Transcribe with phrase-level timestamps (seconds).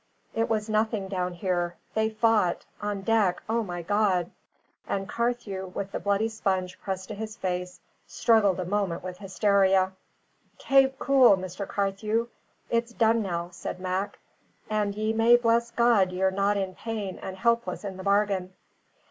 [0.33, 2.65] It was nothing down here; they fought.
[2.81, 4.31] On deck O, my God!"
[4.87, 9.91] And Carthew, with the bloody sponge pressed to his face, struggled a moment with hysteria.
[10.57, 11.67] "Kape cool, Mr.
[11.67, 12.29] Cart'ew.
[12.71, 14.17] It's done now," said Mac;
[14.71, 18.53] "and ye may bless God ye're not in pain and helpless in the bargain."